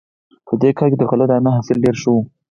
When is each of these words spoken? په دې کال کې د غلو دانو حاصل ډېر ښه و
په 0.47 0.53
دې 0.61 0.71
کال 0.77 0.87
کې 0.91 0.97
د 0.99 1.03
غلو 1.09 1.25
دانو 1.29 1.55
حاصل 1.57 1.77
ډېر 1.83 1.95
ښه 2.01 2.09
و 2.13 2.17